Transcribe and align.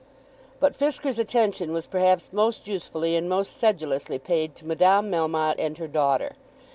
But 0.59 0.75
Fisker's 0.75 1.19
attention 1.19 1.73
was 1.73 1.85
perhaps 1.85 2.33
most 2.33 2.67
usefully 2.67 3.15
and 3.15 3.29
most 3.29 3.57
sedulously 3.57 4.17
paid 4.17 4.55
to 4.55 4.65
Madame 4.65 5.11
Melmotte 5.11 5.59
and 5.59 5.77
her 5.77 5.87
daughter. 5.87 6.35